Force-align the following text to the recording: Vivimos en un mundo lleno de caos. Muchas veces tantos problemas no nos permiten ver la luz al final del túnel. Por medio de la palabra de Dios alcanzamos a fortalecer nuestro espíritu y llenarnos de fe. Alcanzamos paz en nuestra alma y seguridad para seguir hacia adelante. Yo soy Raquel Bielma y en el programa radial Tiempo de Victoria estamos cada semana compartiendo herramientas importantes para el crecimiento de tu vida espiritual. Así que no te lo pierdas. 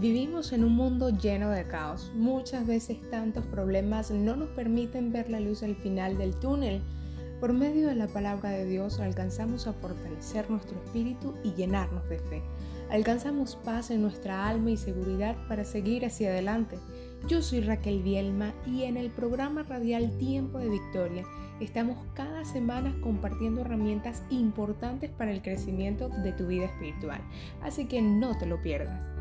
Vivimos 0.00 0.54
en 0.54 0.64
un 0.64 0.76
mundo 0.76 1.10
lleno 1.10 1.50
de 1.50 1.66
caos. 1.66 2.10
Muchas 2.14 2.66
veces 2.66 2.96
tantos 3.10 3.44
problemas 3.44 4.10
no 4.10 4.34
nos 4.34 4.48
permiten 4.48 5.12
ver 5.12 5.28
la 5.28 5.40
luz 5.40 5.62
al 5.62 5.76
final 5.76 6.16
del 6.16 6.34
túnel. 6.36 6.80
Por 7.38 7.52
medio 7.52 7.86
de 7.88 7.96
la 7.96 8.08
palabra 8.08 8.48
de 8.48 8.64
Dios 8.64 8.98
alcanzamos 8.98 9.66
a 9.66 9.74
fortalecer 9.74 10.48
nuestro 10.48 10.82
espíritu 10.82 11.34
y 11.44 11.52
llenarnos 11.52 12.08
de 12.08 12.18
fe. 12.18 12.42
Alcanzamos 12.88 13.56
paz 13.56 13.90
en 13.90 14.00
nuestra 14.00 14.48
alma 14.48 14.70
y 14.70 14.78
seguridad 14.78 15.36
para 15.48 15.64
seguir 15.64 16.06
hacia 16.06 16.30
adelante. 16.30 16.78
Yo 17.28 17.42
soy 17.42 17.60
Raquel 17.60 18.02
Bielma 18.02 18.54
y 18.66 18.84
en 18.84 18.96
el 18.96 19.10
programa 19.10 19.64
radial 19.64 20.16
Tiempo 20.16 20.60
de 20.60 20.70
Victoria 20.70 21.26
estamos 21.60 21.98
cada 22.14 22.46
semana 22.46 22.96
compartiendo 23.02 23.60
herramientas 23.60 24.22
importantes 24.30 25.10
para 25.10 25.30
el 25.30 25.42
crecimiento 25.42 26.08
de 26.08 26.32
tu 26.32 26.46
vida 26.46 26.64
espiritual. 26.64 27.20
Así 27.60 27.84
que 27.84 28.00
no 28.00 28.38
te 28.38 28.46
lo 28.46 28.62
pierdas. 28.62 29.19